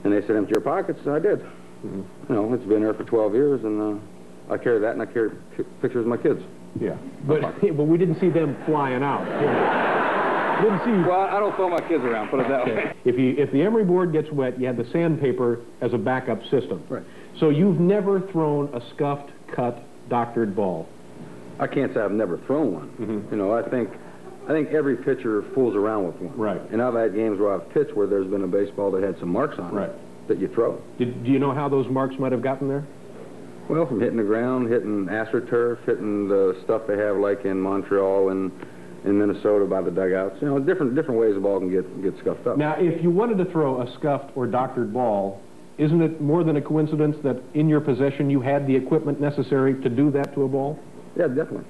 and 0.06 0.14
they 0.14 0.26
said, 0.26 0.38
"Empty 0.38 0.54
your 0.54 0.62
pockets." 0.62 1.00
So 1.04 1.14
I 1.14 1.20
did. 1.20 1.40
Mm-hmm. 1.40 2.02
You 2.30 2.36
know, 2.36 2.54
it's 2.54 2.64
been 2.64 2.82
there 2.82 2.94
for 2.94 3.04
12 3.04 3.34
years, 3.34 3.64
and 3.66 3.82
uh, 3.82 4.00
I 4.50 4.58
carry 4.58 4.80
that, 4.80 4.92
and 4.94 5.02
I 5.02 5.06
carry 5.06 5.32
pictures 5.82 6.02
of 6.02 6.08
my 6.08 6.18
kids. 6.18 6.42
Yeah. 6.80 6.96
But 7.28 7.42
but 7.62 7.84
we 7.84 7.98
didn't 7.98 8.20
see 8.20 8.30
them 8.30 8.56
flying 8.66 9.04
out. 9.04 9.26
didn't 10.62 10.80
see. 10.86 11.08
Well, 11.08 11.22
I 11.22 11.40
don't 11.40 11.56
throw 11.56 11.70
my 11.70 11.82
kids 11.88 12.04
around, 12.04 12.30
put 12.30 12.40
it 12.40 12.48
that 12.50 12.66
way. 12.66 12.94
If 13.06 13.18
you 13.18 13.36
if 13.38 13.52
the 13.52 13.62
emery 13.62 13.86
board 13.86 14.12
gets 14.12 14.32
wet, 14.32 14.60
you 14.60 14.68
have 14.68 14.78
the 14.78 14.86
sandpaper 14.92 15.60
as 15.82 15.94
a 15.94 15.98
backup 15.98 16.42
system. 16.44 16.84
Right. 16.90 17.04
So 17.40 17.50
you've 17.50 17.80
never 17.80 18.22
thrown 18.32 18.74
a 18.74 18.82
scuffed, 18.96 19.30
cut, 19.54 19.84
doctored 20.10 20.56
ball. 20.56 20.88
I 21.60 21.68
can't 21.68 21.94
say 21.94 22.00
I've 22.02 22.12
never 22.12 22.38
thrown 22.46 22.74
one. 22.74 22.90
Mm-hmm. 23.00 23.32
You 23.32 23.38
know, 23.38 23.54
I 23.54 23.68
think 23.70 23.90
I 24.46 24.50
think 24.52 24.70
every 24.70 24.96
pitcher 24.98 25.44
fools 25.54 25.76
around 25.76 26.06
with 26.08 26.16
one. 26.18 26.38
Right. 26.38 26.62
And 26.72 26.82
I've 26.82 26.94
had 26.94 27.14
games 27.14 27.40
where 27.40 27.54
I've 27.54 27.70
pitched 27.72 27.96
where 27.96 28.08
there's 28.08 28.28
been 28.28 28.44
a 28.44 28.48
baseball 28.48 28.92
that 28.92 29.04
had 29.04 29.20
some 29.20 29.30
marks 29.30 29.60
on 29.60 29.74
Right. 29.74 29.90
it 29.90 29.96
that 30.28 30.40
you 30.40 30.48
throw. 30.50 30.82
Did, 30.98 31.24
do 31.24 31.32
you 31.32 31.40
know 31.40 31.54
how 31.54 31.68
those 31.70 31.88
marks 31.88 32.16
might 32.20 32.32
have 32.32 32.42
gotten 32.42 32.68
there? 32.68 32.86
Well, 33.70 33.86
from 33.86 34.00
hitting 34.00 34.18
the 34.18 34.24
ground, 34.24 34.70
hitting 34.70 35.06
astroturf, 35.08 35.84
hitting 35.86 36.28
the 36.28 36.58
stuff 36.64 36.84
they 36.88 36.98
have 36.98 37.18
like 37.18 37.46
in 37.46 37.60
Montreal 37.60 38.30
and 38.30 38.52
in 39.06 39.20
Minnesota 39.20 39.66
by 39.66 39.82
the 39.82 39.92
dugouts. 39.92 40.42
You 40.42 40.48
know, 40.48 40.60
different 40.60 40.96
different 40.96 41.20
ways 41.20 41.36
the 41.36 41.42
ball 41.42 41.60
can 41.60 41.70
get 41.70 42.02
get 42.02 42.18
scuffed 42.20 42.48
up. 42.48 42.58
Now, 42.58 42.76
if 42.78 43.02
you 43.04 43.10
wanted 43.10 43.38
to 43.44 43.46
throw 43.52 43.82
a 43.82 43.94
scuffed 43.96 44.32
or 44.36 44.48
doctored 44.48 44.94
ball, 44.94 45.42
isn't 45.78 46.02
it 46.02 46.22
more 46.22 46.44
than 46.44 46.56
a 46.56 46.62
coincidence 46.62 47.18
that 47.24 47.42
in 47.54 47.70
your 47.70 47.82
possession 47.82 48.30
you 48.30 48.42
had 48.42 48.68
the 48.68 48.76
equipment 48.76 49.20
necessary 49.20 49.80
to 49.82 49.90
do 49.90 50.12
that 50.12 50.34
to 50.34 50.44
a 50.44 50.48
ball? 50.48 50.80
Yeah, 51.16 51.28
definitely. 51.28 51.66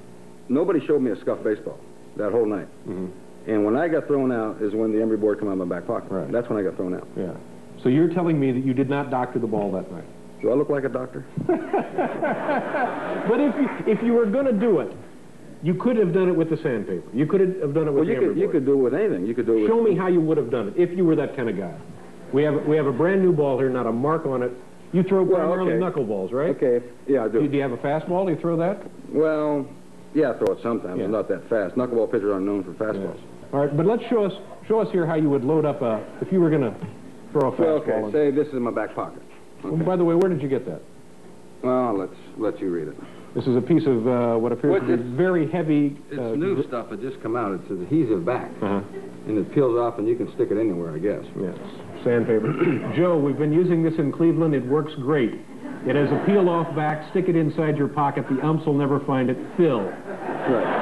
Nobody 0.49 0.85
showed 0.85 1.01
me 1.01 1.11
a 1.11 1.19
scuffed 1.19 1.43
baseball 1.43 1.79
that 2.15 2.31
whole 2.31 2.45
night. 2.45 2.67
Mm-hmm. 2.87 3.51
And 3.51 3.65
when 3.65 3.77
I 3.77 3.87
got 3.87 4.07
thrown 4.07 4.31
out 4.31 4.61
is 4.61 4.73
when 4.73 4.91
the 4.91 5.01
emery 5.01 5.17
board 5.17 5.39
came 5.39 5.47
out 5.47 5.53
of 5.53 5.67
my 5.67 5.75
back 5.75 5.87
pocket. 5.87 6.11
Right. 6.11 6.31
That's 6.31 6.49
when 6.49 6.59
I 6.59 6.63
got 6.63 6.75
thrown 6.75 6.93
out. 6.93 7.07
Yeah. 7.15 7.33
So 7.81 7.89
you're 7.89 8.13
telling 8.13 8.39
me 8.39 8.51
that 8.51 8.63
you 8.63 8.73
did 8.73 8.89
not 8.89 9.09
doctor 9.09 9.39
the 9.39 9.47
ball 9.47 9.71
that 9.73 9.91
night? 9.91 10.03
Do 10.41 10.51
I 10.51 10.55
look 10.55 10.69
like 10.69 10.83
a 10.83 10.89
doctor? 10.89 11.25
But 13.27 13.41
if 13.41 13.55
you, 13.55 13.69
if 13.93 14.03
you 14.03 14.13
were 14.13 14.25
going 14.25 14.45
to 14.45 14.53
do 14.53 14.79
it, 14.79 14.95
you 15.63 15.73
could 15.73 15.97
have 15.97 16.13
done 16.13 16.29
it 16.29 16.35
with 16.35 16.49
the 16.49 16.57
sandpaper. 16.57 17.09
You 17.13 17.25
could 17.25 17.41
have 17.41 17.73
done 17.73 17.87
it 17.87 17.91
with 17.91 17.95
Well, 17.95 18.07
you 18.07 18.15
the 18.21 18.27
could 18.27 18.37
you 18.37 18.49
could 18.49 18.65
do 18.65 18.73
it 18.73 18.83
with 18.83 18.93
anything. 18.93 19.25
You 19.25 19.33
could 19.33 19.45
do 19.45 19.57
it 19.57 19.61
with 19.61 19.69
Show 19.69 19.81
me 19.81 19.95
how 19.95 20.07
you 20.07 20.21
would 20.21 20.37
have 20.37 20.49
done 20.51 20.69
it 20.69 20.75
if 20.77 20.95
you 20.95 21.03
were 21.03 21.15
that 21.15 21.35
kind 21.35 21.49
of 21.49 21.57
guy. 21.57 21.75
We 22.31 22.43
have 22.43 22.65
we 22.65 22.77
have 22.77 22.85
a 22.85 22.91
brand 22.91 23.21
new 23.21 23.33
ball 23.33 23.57
here, 23.57 23.69
not 23.69 23.87
a 23.87 23.91
mark 23.91 24.25
on 24.25 24.43
it. 24.43 24.51
You 24.93 25.03
throw 25.03 25.23
Well, 25.23 25.37
primarily 25.39 25.73
okay. 25.73 25.83
knuckleballs, 25.83 26.31
right? 26.31 26.55
Okay. 26.55 26.85
Yeah, 27.07 27.25
I 27.25 27.27
do. 27.27 27.41
Do, 27.41 27.47
do 27.47 27.55
you 27.57 27.61
have 27.61 27.73
a 27.73 27.77
fastball? 27.77 28.25
Do 28.25 28.31
you 28.33 28.39
throw 28.39 28.55
that? 28.57 28.79
Well, 29.09 29.67
yeah, 30.13 30.31
I 30.31 30.37
throw 30.37 30.53
it 30.53 30.59
sometimes. 30.63 30.99
Yeah. 30.99 31.07
Not 31.07 31.27
that 31.27 31.49
fast. 31.49 31.75
Knuckleball 31.75 32.11
pitchers 32.11 32.31
aren't 32.31 32.45
known 32.45 32.63
for 32.63 32.71
fastballs. 32.73 33.19
All 33.51 33.65
right, 33.65 33.75
but 33.75 33.85
let's 33.85 34.03
show 34.09 34.23
us 34.25 34.33
show 34.67 34.79
us 34.79 34.89
here 34.91 35.05
how 35.05 35.15
you 35.15 35.29
would 35.29 35.43
load 35.43 35.65
up 35.65 35.81
a 35.81 36.05
if 36.21 36.31
you 36.31 36.39
were 36.39 36.49
going 36.49 36.61
to 36.61 36.75
throw 37.31 37.51
a 37.51 37.51
fastball. 37.53 37.87
Well, 37.87 38.05
okay. 38.05 38.11
Say 38.11 38.31
this 38.31 38.47
is 38.47 38.53
in 38.53 38.61
my 38.61 38.71
back 38.71 38.95
pocket. 38.95 39.21
Well, 39.71 39.85
by 39.85 39.95
the 39.95 40.03
way, 40.03 40.15
where 40.15 40.29
did 40.29 40.41
you 40.41 40.49
get 40.49 40.65
that? 40.65 40.81
Well, 41.63 41.97
let's 41.97 42.13
let 42.37 42.59
you 42.59 42.69
read 42.71 42.87
it. 42.87 42.95
This 43.35 43.45
is 43.45 43.55
a 43.55 43.61
piece 43.61 43.85
of 43.85 44.07
uh, 44.07 44.35
what 44.37 44.51
appears 44.51 44.71
What 44.71 44.87
to 44.87 44.97
be 44.97 45.15
very 45.15 45.49
heavy. 45.51 45.97
It's 46.09 46.19
uh, 46.19 46.35
new 46.35 46.63
stuff. 46.67 46.91
It 46.91 47.01
just 47.01 47.21
come 47.21 47.35
out. 47.35 47.51
It's 47.59 47.69
adhesive 47.69 48.25
back, 48.25 48.49
Uh-huh. 48.61 48.81
and 49.27 49.37
it 49.37 49.53
peels 49.53 49.77
off, 49.77 49.99
and 49.99 50.07
you 50.07 50.15
can 50.15 50.27
stick 50.33 50.49
it 50.51 50.57
anywhere, 50.59 50.93
I 50.93 50.99
guess. 50.99 51.23
Yes, 51.39 51.57
sandpaper. 52.03 52.93
Joe, 52.95 53.17
we've 53.17 53.37
been 53.37 53.53
using 53.53 53.83
this 53.83 53.93
in 53.99 54.11
Cleveland. 54.11 54.55
It 54.55 54.65
works 54.65 54.93
great. 54.95 55.33
It 55.85 55.95
has 55.95 56.09
a 56.11 56.23
peel-off 56.25 56.75
back. 56.75 57.09
Stick 57.11 57.25
it 57.29 57.35
inside 57.35 57.77
your 57.77 57.87
pocket. 57.87 58.25
The 58.29 58.41
umps 58.45 58.65
will 58.65 58.73
never 58.77 58.99
find 59.01 59.29
it. 59.29 59.37
Phil. 59.55 59.81
Right. 59.83 60.76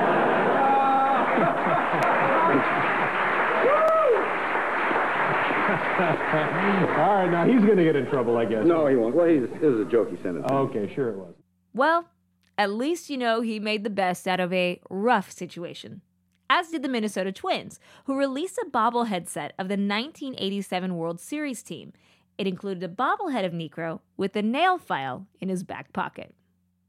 All 6.99 7.15
right, 7.15 7.29
now 7.31 7.45
he's 7.45 7.63
going 7.63 7.77
to 7.77 7.83
get 7.83 7.95
in 7.95 8.05
trouble, 8.07 8.37
I 8.37 8.45
guess. 8.45 8.65
No, 8.65 8.87
he 8.87 8.95
won't. 8.95 9.15
Well, 9.15 9.27
he's, 9.27 9.43
it 9.43 9.61
was 9.61 9.79
a 9.79 9.89
joke 9.89 10.09
he 10.09 10.17
sent 10.17 10.37
it. 10.37 10.41
to 10.41 10.47
me. 10.47 10.59
Okay, 10.59 10.93
sure 10.93 11.09
it 11.09 11.17
was. 11.17 11.33
Well, 11.73 12.09
at 12.57 12.71
least 12.71 13.09
you 13.09 13.17
know 13.17 13.41
he 13.41 13.59
made 13.59 13.83
the 13.83 13.89
best 13.89 14.27
out 14.27 14.39
of 14.39 14.51
a 14.51 14.81
rough 14.89 15.31
situation. 15.31 16.01
As 16.49 16.69
did 16.69 16.83
the 16.83 16.89
Minnesota 16.89 17.31
Twins, 17.31 17.79
who 18.05 18.17
released 18.17 18.57
a 18.57 18.69
bobblehead 18.69 19.27
set 19.27 19.53
of 19.57 19.67
the 19.67 19.73
1987 19.73 20.95
World 20.95 21.19
Series 21.19 21.63
team. 21.63 21.93
It 22.37 22.45
included 22.45 22.83
a 22.83 22.87
bobblehead 22.87 23.45
of 23.45 23.53
Niekro 23.53 24.01
with 24.17 24.35
a 24.35 24.41
nail 24.41 24.77
file 24.77 25.27
in 25.39 25.49
his 25.49 25.63
back 25.63 25.93
pocket. 25.93 26.35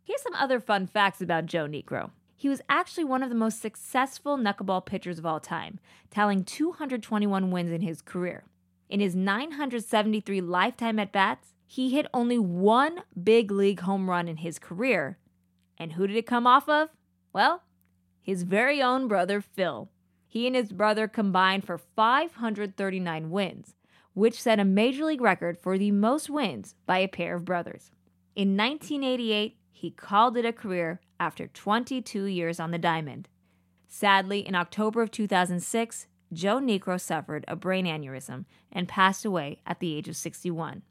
Here's 0.05 0.23
some 0.23 0.35
other 0.35 0.61
fun 0.61 0.87
facts 0.87 1.21
about 1.21 1.47
Joe 1.47 1.67
Niekro. 1.67 2.11
He 2.37 2.49
was 2.49 2.61
actually 2.69 3.05
one 3.05 3.23
of 3.23 3.29
the 3.31 3.35
most 3.35 3.63
successful 3.63 4.37
knuckleball 4.37 4.85
pitchers 4.85 5.19
of 5.19 5.25
all 5.25 5.41
time, 5.41 5.81
tallying 6.11 6.45
221 6.45 7.51
wins 7.51 7.71
in 7.71 7.81
his 7.81 8.03
career. 8.03 8.45
In 8.89 9.01
his 9.01 9.17
973 9.17 10.41
lifetime 10.41 10.99
at 10.99 11.13
bats, 11.13 11.55
he 11.67 11.91
hit 11.91 12.07
only 12.15 12.39
one 12.39 13.03
big 13.21 13.51
league 13.51 13.81
home 13.81 14.09
run 14.09 14.29
in 14.29 14.39
his 14.39 14.59
career. 14.59 15.19
And 15.77 15.93
who 15.93 16.07
did 16.07 16.17
it 16.17 16.27
come 16.27 16.47
off 16.47 16.69
of? 16.69 16.91
Well, 17.33 17.63
his 18.23 18.45
very 18.45 18.81
own 18.81 19.09
brother 19.09 19.41
Phil. 19.41 19.91
He 20.27 20.47
and 20.47 20.55
his 20.55 20.73
brother 20.73 21.09
combined 21.09 21.65
for 21.65 21.79
539 21.79 23.31
wins, 23.31 23.75
which 24.15 24.41
set 24.41 24.61
a 24.61 24.65
major 24.65 25.05
league 25.05 25.21
record 25.21 25.59
for 25.59 25.77
the 25.79 25.91
most 25.91 26.31
wins 26.31 26.75
by 26.87 26.99
a 26.99 27.09
pair 27.09 27.37
of 27.37 27.45
brothers. 27.45 27.91
In 28.35 28.57
1988, 28.57 29.57
he 29.71 29.91
called 29.91 30.37
it 30.37 30.45
a 30.45 30.53
career 30.53 31.01
after 31.19 31.47
22 31.47 32.25
years 32.25 32.61
on 32.61 32.71
the 32.71 32.79
diamond. 32.79 33.29
Sadly, 33.87 34.41
in 34.41 34.55
October 34.55 35.03
of 35.03 35.11
2006, 35.11 36.07
Joe 36.33 36.59
Niekro 36.59 37.01
suffered 37.01 37.45
a 37.47 37.55
brain 37.57 37.87
aneurysm 37.87 38.47
and 38.73 38.89
passed 38.89 39.25
away 39.25 39.61
at 39.67 39.79
the 39.81 39.95
age 39.95 40.09
of 40.09 40.17
61. 40.17 40.83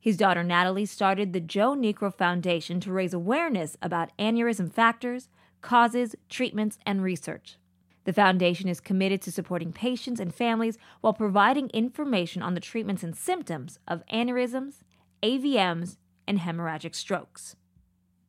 His 0.00 0.16
daughter 0.16 0.42
Natalie 0.44 0.86
started 0.86 1.32
the 1.32 1.40
Joe 1.40 1.74
Niekro 1.74 2.14
Foundation 2.14 2.78
to 2.80 2.92
raise 2.92 3.14
awareness 3.14 3.76
about 3.82 4.16
aneurysm 4.18 4.72
factors, 4.72 5.28
causes, 5.62 6.14
treatments, 6.28 6.78
and 6.86 7.02
research. 7.02 7.56
The 8.04 8.12
foundation 8.12 8.68
is 8.68 8.78
committed 8.78 9.20
to 9.22 9.32
supporting 9.32 9.72
patients 9.72 10.20
and 10.20 10.32
families 10.32 10.78
while 11.00 11.12
providing 11.12 11.70
information 11.70 12.40
on 12.40 12.54
the 12.54 12.60
treatments 12.60 13.02
and 13.02 13.16
symptoms 13.16 13.80
of 13.88 14.06
aneurysms, 14.06 14.82
AVMs, 15.24 15.96
and 16.28 16.38
hemorrhagic 16.38 16.94
strokes. 16.94 17.56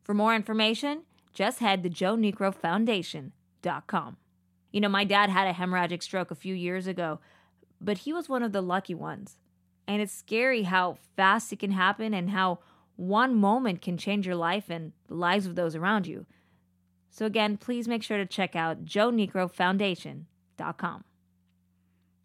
For 0.03 0.15
more 0.15 0.36
information, 0.36 1.03
just 1.32 1.60
head 1.60 1.84
to 1.84 1.91
joeniekrofoundation.com. 1.91 4.17
You 4.77 4.81
know, 4.81 4.89
my 4.89 5.05
dad 5.05 5.31
had 5.31 5.48
a 5.48 5.53
hemorrhagic 5.53 6.03
stroke 6.03 6.29
a 6.29 6.36
few 6.36 6.53
years 6.53 6.86
ago, 6.86 7.19
but 7.81 7.98
he 7.98 8.13
was 8.13 8.29
one 8.29 8.43
of 8.43 8.51
the 8.51 8.62
lucky 8.62 8.93
ones. 8.93 9.39
And 9.88 10.03
it's 10.03 10.13
scary 10.13 10.62
how 10.62 11.00
fast 11.15 11.51
it 11.51 11.57
can 11.57 11.72
happen 11.72 12.13
and 12.13 12.29
how 12.29 12.60
one 12.96 13.34
moment 13.34 13.81
can 13.81 13.98
change 13.98 14.27
your 14.27 14.36
life 14.36 14.69
and 14.69 14.91
the 15.07 15.15
lives 15.15 15.48
of 15.48 15.55
those 15.55 15.75
around 15.75 16.05
you. 16.05 16.27
So, 17.10 17.25
again, 17.25 17.57
please 17.57 17.88
make 17.88 18.03
sure 18.03 18.19
to 18.19 18.25
check 18.27 18.55
out 18.55 18.86
joeniekrofoundation.com. 18.86 21.03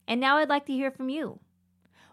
And 0.07 0.21
now 0.21 0.37
I'd 0.37 0.51
like 0.51 0.67
to 0.67 0.75
hear 0.75 0.91
from 0.91 1.09
you. 1.09 1.41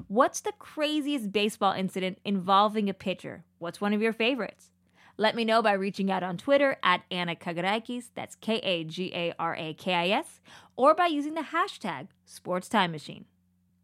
What's 0.08 0.40
the 0.40 0.54
craziest 0.54 1.34
baseball 1.34 1.74
incident 1.74 2.20
involving 2.24 2.90
a 2.90 2.94
pitcher? 2.94 3.44
What's 3.58 3.82
one 3.82 3.92
of 3.92 4.02
your 4.02 4.14
favorites? 4.14 4.72
Let 5.20 5.36
me 5.36 5.44
know 5.44 5.62
by 5.62 5.74
reaching 5.74 6.10
out 6.10 6.24
on 6.24 6.38
Twitter 6.38 6.78
at 6.82 7.02
Anna 7.12 7.36
Kagarakis, 7.36 8.06
that's 8.16 8.36
K 8.36 8.56
A 8.60 8.86
G 8.86 9.12
A 9.14 9.34
R 9.38 9.54
A 9.54 9.74
K 9.74 9.94
I 9.94 10.08
S, 10.08 10.40
or 10.78 10.96
by 10.96 11.08
using 11.08 11.34
the 11.34 11.42
hashtag 11.42 12.08
SportsTimeMachine. 12.26 13.26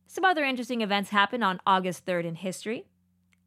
Some 0.08 0.24
other 0.24 0.46
interesting 0.46 0.80
events 0.80 1.10
happened 1.10 1.44
on 1.44 1.60
August 1.68 2.06
3rd 2.06 2.24
in 2.24 2.36
history. 2.36 2.86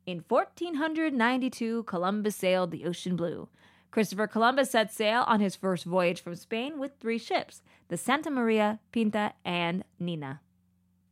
In 0.05 0.23
1492, 0.29 1.85
Columbus 1.85 2.37
sailed 2.37 2.73
the 2.73 2.85
ocean 2.85 3.17
blue. 3.17 3.49
Christopher 3.91 4.27
Columbus 4.27 4.73
set 4.73 4.93
sail 4.93 5.25
on 5.27 5.41
his 5.41 5.57
first 5.57 5.87
voyage 5.87 6.21
from 6.21 6.35
Spain 6.35 6.79
with 6.79 6.93
three 7.01 7.17
ships 7.17 7.63
the 7.89 7.97
Santa 7.97 8.31
Maria, 8.31 8.81
Pinta, 8.93 9.33
and 9.47 9.83
Nina. 9.99 10.43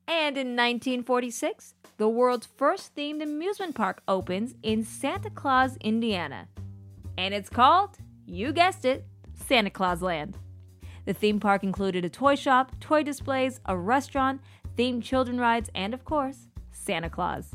And 0.07 0.37
in 0.37 0.49
1946, 0.49 1.73
the 1.97 2.07
world's 2.07 2.47
first 2.47 2.95
themed 2.95 3.23
amusement 3.23 3.75
park 3.75 4.03
opens 4.07 4.55
in 4.63 4.85
Santa 4.85 5.31
Claus, 5.31 5.79
Indiana. 5.79 6.49
And 7.19 7.33
it's 7.35 7.49
called, 7.49 7.99
you 8.27 8.53
guessed 8.53 8.85
it, 8.85 9.07
Santa 9.35 9.71
Claus 9.71 10.03
Land. 10.03 10.39
The 11.07 11.15
theme 11.15 11.41
park 11.41 11.63
included 11.63 12.05
a 12.05 12.11
toy 12.11 12.35
shop, 12.35 12.73
toy 12.81 13.03
displays, 13.03 13.61
a 13.67 13.77
restaurant, 13.77 14.41
themed 14.77 15.03
children 15.03 15.39
rides, 15.39 15.71
and 15.75 15.95
of 15.95 16.05
course, 16.05 16.49
Santa 16.73 17.09
Claus. 17.09 17.55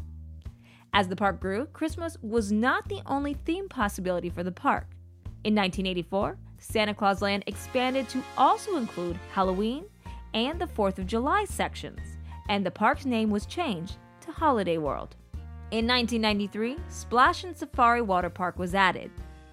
As 0.94 1.08
the 1.08 1.16
park 1.16 1.40
grew, 1.40 1.66
Christmas 1.68 2.18
was 2.22 2.52
not 2.52 2.90
the 2.90 3.02
only 3.06 3.34
theme 3.34 3.70
possibility 3.70 4.30
for 4.30 4.44
the 4.44 4.52
park. 4.52 4.88
In 5.44 5.56
1984, 5.56 6.38
Santa 6.58 6.94
Claus 6.94 7.22
Land 7.22 7.44
expanded 7.48 8.08
to 8.10 8.24
also 8.38 8.78
include 8.78 9.20
Halloween 9.32 9.86
and 10.34 10.60
the 10.60 10.68
4th 10.68 10.98
of 11.00 11.08
July 11.08 11.46
sections, 11.46 12.00
and 12.50 12.66
the 12.66 12.72
park's 12.72 13.06
name 13.06 13.30
was 13.30 13.46
changed 13.46 13.98
to 14.22 14.32
Holiday 14.32 14.78
World. 14.78 15.16
In 15.72 15.88
1993, 15.88 16.78
Splashin' 16.90 17.56
Safari 17.56 18.02
Water 18.02 18.30
Park 18.30 18.60
was 18.60 18.76
added. 18.76 19.12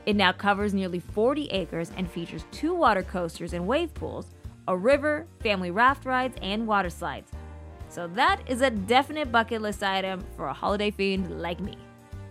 It 0.08 0.16
now 0.16 0.32
covers 0.32 0.72
nearly 0.72 1.00
40 1.00 1.48
acres 1.48 1.92
and 1.94 2.10
features 2.10 2.46
two 2.50 2.74
water 2.74 3.02
coasters 3.02 3.52
and 3.52 3.66
wave 3.66 3.92
pools, 3.92 4.28
a 4.66 4.74
river, 4.74 5.26
family 5.42 5.70
raft 5.70 6.06
rides, 6.06 6.34
and 6.40 6.66
water 6.66 6.88
slides. 6.88 7.30
So 7.90 8.06
that 8.14 8.40
is 8.46 8.62
a 8.62 8.70
definite 8.70 9.30
bucket 9.30 9.60
list 9.60 9.82
item 9.82 10.24
for 10.34 10.46
a 10.46 10.52
holiday 10.54 10.90
fiend 10.90 11.42
like 11.42 11.60
me. 11.60 11.76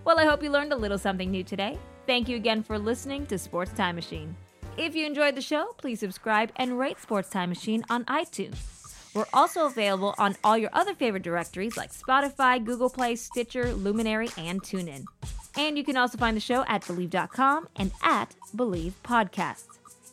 Well, 0.04 0.18
I 0.18 0.24
hope 0.24 0.42
you 0.42 0.50
learned 0.50 0.72
a 0.72 0.76
little 0.76 0.98
something 0.98 1.30
new 1.30 1.44
today. 1.44 1.78
Thank 2.04 2.28
you 2.28 2.34
again 2.34 2.64
for 2.64 2.80
listening 2.80 3.26
to 3.26 3.38
Sports 3.38 3.70
Time 3.74 3.94
Machine. 3.94 4.34
If 4.76 4.96
you 4.96 5.06
enjoyed 5.06 5.36
the 5.36 5.40
show, 5.40 5.68
please 5.76 6.00
subscribe 6.00 6.50
and 6.56 6.80
rate 6.80 6.98
Sports 6.98 7.28
Time 7.28 7.48
Machine 7.48 7.84
on 7.88 8.04
iTunes. 8.06 8.56
We're 9.14 9.26
also 9.32 9.66
available 9.66 10.16
on 10.18 10.34
all 10.42 10.58
your 10.58 10.70
other 10.72 10.94
favorite 10.94 11.22
directories 11.22 11.76
like 11.76 11.92
Spotify, 11.92 12.64
Google 12.64 12.90
Play, 12.90 13.14
Stitcher, 13.14 13.72
Luminary, 13.72 14.30
and 14.36 14.60
TuneIn. 14.60 15.04
And 15.58 15.76
you 15.76 15.82
can 15.82 15.96
also 15.96 16.16
find 16.16 16.36
the 16.36 16.40
show 16.40 16.64
at 16.68 16.82
Bleav.com 16.82 17.68
and 17.74 17.90
at 18.00 18.32
Bleav 18.54 18.92
Podcasts. 19.02 19.66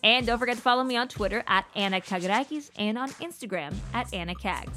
And 0.04 0.26
don't 0.26 0.40
forget 0.40 0.56
to 0.56 0.62
follow 0.62 0.84
me 0.84 0.98
on 0.98 1.08
Twitter 1.08 1.44
at 1.48 1.66
Anna 1.76 2.02
Kagarakis 2.02 2.72
and 2.78 2.98
on 2.98 3.12
Instagram 3.12 3.76
at 3.94 4.12
Anna 4.12 4.34
Kags. 4.34 4.76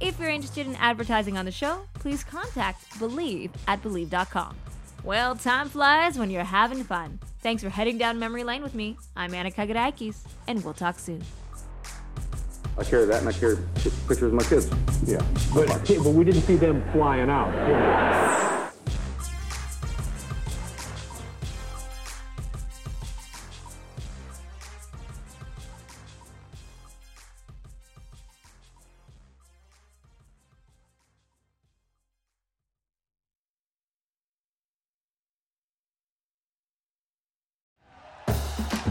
If 0.00 0.18
you're 0.18 0.28
interested 0.28 0.66
in 0.66 0.74
advertising 0.76 1.38
on 1.38 1.44
the 1.44 1.52
show, 1.52 1.82
please 1.94 2.24
contact 2.24 2.90
Bleav 2.98 3.50
at 3.68 3.80
Bleav.com. 3.80 4.56
Well, 5.04 5.36
time 5.36 5.68
flies 5.68 6.18
when 6.18 6.30
you're 6.30 6.42
having 6.42 6.82
fun. 6.82 7.20
Thanks 7.40 7.62
for 7.62 7.68
heading 7.68 7.96
down 7.96 8.18
memory 8.18 8.42
lane 8.42 8.64
with 8.64 8.74
me. 8.74 8.96
I'm 9.16 9.32
Anna 9.34 9.52
Kagarakis, 9.52 10.26
and 10.48 10.64
we'll 10.64 10.74
talk 10.74 10.98
soon. 10.98 11.22
I 12.76 12.82
carry 12.82 13.06
that, 13.06 13.20
and 13.20 13.28
I 13.28 13.32
carry 13.32 13.56
pictures 14.08 14.22
of 14.22 14.32
my 14.32 14.42
kids. 14.42 14.68
Yeah. 15.06 15.24
But, 15.54 15.68
but 16.02 16.12
we 16.12 16.24
didn't 16.24 16.42
see 16.42 16.56
them 16.56 16.82
flying 16.92 17.30
out. 17.30 18.47